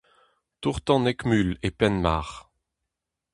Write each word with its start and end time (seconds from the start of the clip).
Tour-tan 0.61 1.09
Eckmühl 1.11 1.49
e 1.67 1.69
Penmarc'h. 1.77 2.37